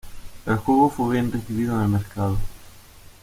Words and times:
El 0.47 0.57
juego 0.57 0.89
fue 0.89 1.11
bien 1.13 1.31
recibido 1.31 1.75
en 1.75 1.83
el 1.83 1.89
mercado. 1.89 2.37